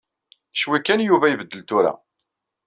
[0.57, 1.93] Ccwi kan Yuba ibeddel tura.